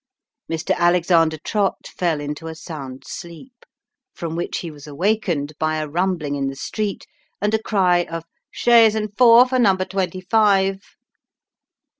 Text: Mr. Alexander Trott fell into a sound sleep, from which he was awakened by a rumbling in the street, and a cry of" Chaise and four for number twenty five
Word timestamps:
Mr. 0.51 0.75
Alexander 0.77 1.37
Trott 1.37 1.85
fell 1.95 2.19
into 2.19 2.47
a 2.47 2.55
sound 2.55 3.03
sleep, 3.05 3.53
from 4.15 4.35
which 4.35 4.57
he 4.57 4.71
was 4.71 4.87
awakened 4.87 5.53
by 5.59 5.75
a 5.75 5.87
rumbling 5.87 6.33
in 6.33 6.47
the 6.47 6.55
street, 6.55 7.05
and 7.39 7.53
a 7.53 7.61
cry 7.61 7.99
of" 8.05 8.23
Chaise 8.51 8.95
and 8.95 9.15
four 9.15 9.47
for 9.47 9.59
number 9.59 9.85
twenty 9.85 10.21
five 10.21 10.81